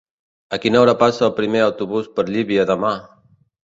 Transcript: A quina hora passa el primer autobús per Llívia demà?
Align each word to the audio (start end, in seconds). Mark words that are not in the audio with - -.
A 0.57 0.57
quina 0.63 0.79
hora 0.85 0.95
passa 1.03 1.25
el 1.29 1.35
primer 1.43 1.63
autobús 1.69 2.11
per 2.19 2.29
Llívia 2.35 2.69
demà? 2.75 2.99